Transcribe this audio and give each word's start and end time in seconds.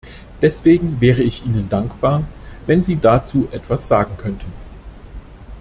Deswegen 0.41 0.99
wäre 0.99 1.21
ich 1.21 1.45
Ihnen 1.45 1.69
dankbar, 1.69 2.23
wenn 2.65 2.81
Sie 2.81 2.95
dazu 2.97 3.47
etwas 3.51 3.85
sagen 3.87 4.17
könnten. 4.17 4.51